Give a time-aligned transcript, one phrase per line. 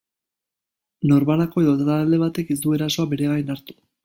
[1.11, 3.79] Norbanako edo talde batek ez du erasoa beregain hartu.